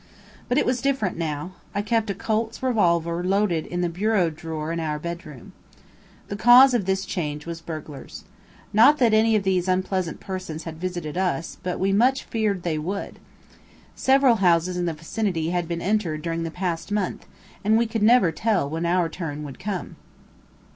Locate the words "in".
3.67-3.81, 4.71-4.79, 14.75-14.85